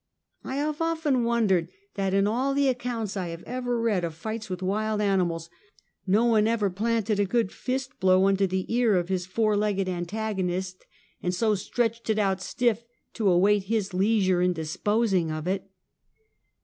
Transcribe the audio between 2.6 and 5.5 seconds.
accounts I have ever read of fights with wild animals,